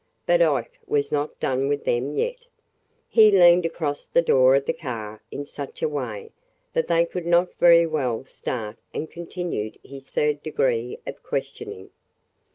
But 0.25 0.41
Ike 0.41 0.79
was 0.87 1.11
not 1.11 1.39
done 1.39 1.67
with 1.67 1.83
them 1.83 2.15
yet. 2.17 2.47
He 3.07 3.29
leaned 3.29 3.67
across 3.67 4.07
the 4.07 4.23
door 4.23 4.55
of 4.55 4.65
the 4.65 4.73
car 4.73 5.21
in 5.29 5.45
such 5.45 5.83
a 5.83 5.87
way 5.87 6.31
that 6.73 6.87
they 6.87 7.05
could 7.05 7.27
not 7.27 7.53
very 7.59 7.85
well 7.85 8.25
start 8.25 8.77
and 8.95 9.11
continued 9.11 9.77
his 9.83 10.09
third 10.09 10.41
degree 10.41 10.97
of 11.05 11.21
questioning. 11.21 11.91